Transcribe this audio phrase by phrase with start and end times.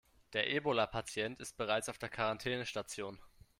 [0.33, 3.19] Der Ebola-Patient ist bereits auf der Quarantänestation.